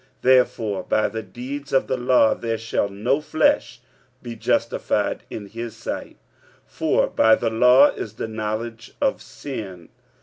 45:003:020 0.23 0.23
Therefore 0.23 0.83
by 0.89 1.09
the 1.09 1.21
deeds 1.21 1.71
of 1.73 1.85
the 1.85 1.95
law 1.97 2.33
there 2.33 2.57
shall 2.57 2.89
no 2.89 3.21
flesh 3.21 3.81
be 4.23 4.35
justified 4.35 5.25
in 5.29 5.45
his 5.45 5.75
sight: 5.75 6.17
for 6.65 7.05
by 7.05 7.35
the 7.35 7.51
law 7.51 7.89
is 7.91 8.13
the 8.13 8.27
knowledge 8.27 8.95
of 8.99 9.21
sin. 9.21 9.89